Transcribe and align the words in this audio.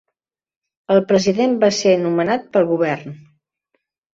El 0.95 1.01
president 1.11 1.53
va 1.65 1.71
ser 1.81 1.93
nomenat 2.07 2.51
pel 2.57 2.67
govern. 2.73 3.17